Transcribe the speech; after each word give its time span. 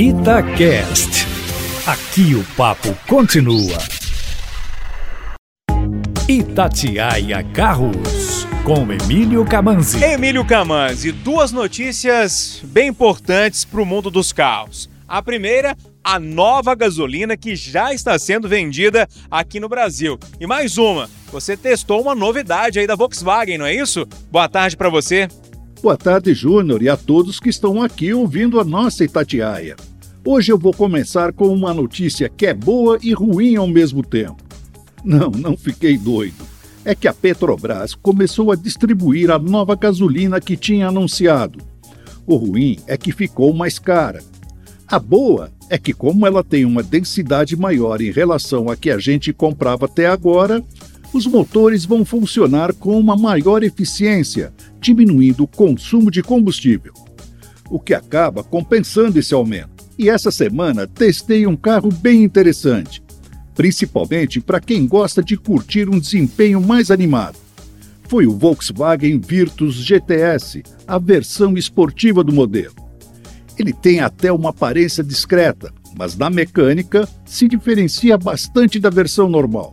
Itacast. 0.00 1.26
Aqui 1.84 2.32
o 2.36 2.44
papo 2.56 2.96
continua. 3.08 3.76
Itatiaia 6.28 7.42
Carros, 7.52 8.46
com 8.62 8.92
Emílio 8.92 9.44
Camanzi. 9.44 10.00
Emílio 10.04 10.44
Camanzi, 10.44 11.10
duas 11.10 11.50
notícias 11.50 12.62
bem 12.66 12.90
importantes 12.90 13.64
para 13.64 13.82
o 13.82 13.84
mundo 13.84 14.08
dos 14.08 14.32
carros. 14.32 14.88
A 15.08 15.20
primeira, 15.20 15.76
a 16.04 16.20
nova 16.20 16.76
gasolina 16.76 17.36
que 17.36 17.56
já 17.56 17.92
está 17.92 18.16
sendo 18.20 18.48
vendida 18.48 19.08
aqui 19.28 19.58
no 19.58 19.68
Brasil. 19.68 20.16
E 20.38 20.46
mais 20.46 20.78
uma, 20.78 21.10
você 21.32 21.56
testou 21.56 22.00
uma 22.00 22.14
novidade 22.14 22.78
aí 22.78 22.86
da 22.86 22.94
Volkswagen, 22.94 23.58
não 23.58 23.66
é 23.66 23.74
isso? 23.74 24.06
Boa 24.30 24.48
tarde 24.48 24.76
para 24.76 24.88
você. 24.88 25.26
Boa 25.80 25.96
tarde, 25.96 26.34
Júnior, 26.34 26.82
e 26.82 26.88
a 26.88 26.96
todos 26.96 27.38
que 27.38 27.48
estão 27.48 27.80
aqui 27.80 28.12
ouvindo 28.12 28.58
a 28.58 28.64
nossa 28.64 29.04
Itatiaia. 29.04 29.76
Hoje 30.24 30.50
eu 30.50 30.58
vou 30.58 30.72
começar 30.72 31.32
com 31.32 31.46
uma 31.54 31.72
notícia 31.72 32.28
que 32.28 32.46
é 32.46 32.52
boa 32.52 32.98
e 33.00 33.12
ruim 33.12 33.54
ao 33.54 33.68
mesmo 33.68 34.02
tempo. 34.02 34.42
Não, 35.04 35.30
não 35.30 35.56
fiquei 35.56 35.96
doido. 35.96 36.44
É 36.84 36.96
que 36.96 37.06
a 37.06 37.14
Petrobras 37.14 37.94
começou 37.94 38.50
a 38.50 38.56
distribuir 38.56 39.30
a 39.30 39.38
nova 39.38 39.76
gasolina 39.76 40.40
que 40.40 40.56
tinha 40.56 40.88
anunciado. 40.88 41.60
O 42.26 42.34
ruim 42.34 42.76
é 42.88 42.96
que 42.96 43.12
ficou 43.12 43.54
mais 43.54 43.78
cara. 43.78 44.20
A 44.84 44.98
boa 44.98 45.48
é 45.70 45.78
que, 45.78 45.92
como 45.92 46.26
ela 46.26 46.42
tem 46.42 46.64
uma 46.64 46.82
densidade 46.82 47.56
maior 47.56 48.00
em 48.00 48.10
relação 48.10 48.68
a 48.68 48.76
que 48.76 48.90
a 48.90 48.98
gente 48.98 49.32
comprava 49.32 49.86
até 49.86 50.06
agora, 50.08 50.60
os 51.12 51.26
motores 51.26 51.84
vão 51.84 52.04
funcionar 52.04 52.74
com 52.74 52.98
uma 52.98 53.16
maior 53.16 53.62
eficiência, 53.62 54.52
diminuindo 54.80 55.44
o 55.44 55.48
consumo 55.48 56.10
de 56.10 56.22
combustível, 56.22 56.92
o 57.70 57.78
que 57.78 57.94
acaba 57.94 58.42
compensando 58.42 59.18
esse 59.18 59.34
aumento. 59.34 59.86
E 59.98 60.08
essa 60.08 60.30
semana 60.30 60.86
testei 60.86 61.46
um 61.46 61.56
carro 61.56 61.90
bem 61.90 62.22
interessante, 62.22 63.02
principalmente 63.54 64.40
para 64.40 64.60
quem 64.60 64.86
gosta 64.86 65.22
de 65.22 65.36
curtir 65.36 65.88
um 65.88 65.98
desempenho 65.98 66.60
mais 66.60 66.90
animado. 66.90 67.36
Foi 68.08 68.26
o 68.26 68.36
Volkswagen 68.36 69.18
Virtus 69.18 69.74
GTS, 69.74 70.62
a 70.86 70.98
versão 70.98 71.56
esportiva 71.58 72.24
do 72.24 72.32
modelo. 72.32 72.74
Ele 73.58 73.72
tem 73.72 74.00
até 74.00 74.32
uma 74.32 74.50
aparência 74.50 75.02
discreta, 75.02 75.74
mas 75.98 76.16
na 76.16 76.30
mecânica 76.30 77.08
se 77.26 77.48
diferencia 77.48 78.16
bastante 78.16 78.78
da 78.78 78.88
versão 78.88 79.28
normal. 79.28 79.72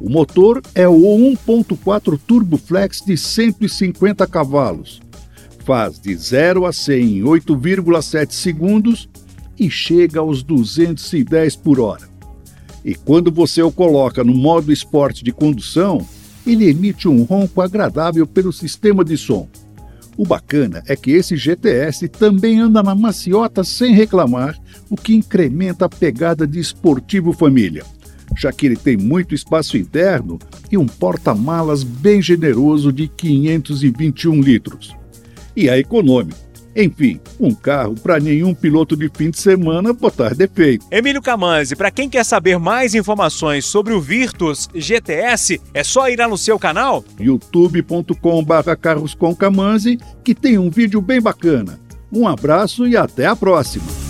O 0.00 0.08
motor 0.08 0.62
é 0.76 0.86
o 0.86 0.94
1.4 0.94 2.20
Turbo 2.24 2.56
Flex 2.56 3.02
de 3.04 3.16
150 3.16 4.26
cavalos. 4.28 5.00
Faz 5.64 5.98
de 5.98 6.14
0 6.14 6.66
a 6.66 6.72
100 6.72 7.18
em 7.18 7.22
8,7 7.22 8.30
segundos 8.30 9.08
e 9.58 9.68
chega 9.68 10.20
aos 10.20 10.44
210 10.44 11.56
por 11.56 11.80
hora. 11.80 12.08
E 12.84 12.94
quando 12.94 13.32
você 13.32 13.60
o 13.60 13.72
coloca 13.72 14.22
no 14.22 14.32
modo 14.32 14.72
esporte 14.72 15.24
de 15.24 15.32
condução, 15.32 16.06
ele 16.46 16.68
emite 16.68 17.08
um 17.08 17.24
ronco 17.24 17.60
agradável 17.60 18.24
pelo 18.24 18.52
sistema 18.52 19.04
de 19.04 19.18
som. 19.18 19.48
O 20.16 20.24
bacana 20.24 20.80
é 20.86 20.94
que 20.94 21.10
esse 21.10 21.36
GTS 21.36 22.08
também 22.08 22.60
anda 22.60 22.84
na 22.84 22.94
maciota 22.94 23.64
sem 23.64 23.92
reclamar, 23.94 24.56
o 24.88 24.96
que 24.96 25.14
incrementa 25.14 25.86
a 25.86 25.88
pegada 25.88 26.46
de 26.46 26.60
esportivo 26.60 27.32
família 27.32 27.84
já 28.38 28.52
que 28.52 28.66
ele 28.66 28.76
tem 28.76 28.96
muito 28.96 29.34
espaço 29.34 29.76
interno 29.76 30.38
e 30.70 30.78
um 30.78 30.86
porta-malas 30.86 31.82
bem 31.82 32.22
generoso 32.22 32.92
de 32.92 33.08
521 33.08 34.40
litros. 34.40 34.96
E 35.56 35.68
é 35.68 35.76
econômico. 35.78 36.48
Enfim, 36.76 37.18
um 37.40 37.52
carro 37.52 37.96
para 37.96 38.20
nenhum 38.20 38.54
piloto 38.54 38.96
de 38.96 39.10
fim 39.12 39.30
de 39.30 39.38
semana 39.38 39.92
botar 39.92 40.32
defeito. 40.32 40.86
Emílio 40.92 41.20
Camanzi, 41.20 41.74
para 41.74 41.90
quem 41.90 42.08
quer 42.08 42.24
saber 42.24 42.56
mais 42.56 42.94
informações 42.94 43.64
sobre 43.64 43.92
o 43.92 44.00
Virtus 44.00 44.68
GTS, 44.72 45.60
é 45.74 45.82
só 45.82 46.08
ir 46.08 46.16
lá 46.16 46.28
no 46.28 46.38
seu 46.38 46.56
canal 46.56 47.04
youtube.com.br 47.18 48.76
carros 48.80 49.12
com 49.12 49.34
Camanzi, 49.34 49.98
que 50.22 50.36
tem 50.36 50.56
um 50.56 50.70
vídeo 50.70 51.00
bem 51.00 51.20
bacana. 51.20 51.80
Um 52.12 52.28
abraço 52.28 52.86
e 52.86 52.96
até 52.96 53.26
a 53.26 53.34
próxima! 53.34 54.07